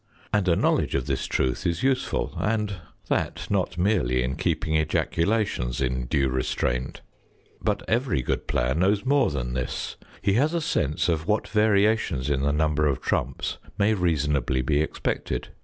[0.33, 5.79] And a knowledge of this truth is useful, and that not merely in keeping ejaculations
[5.79, 7.01] in due restraint.
[7.61, 12.31] But every good player knows more than this: he has a sense of what variations
[12.31, 15.49] in the number of trumps may reasonably be expected.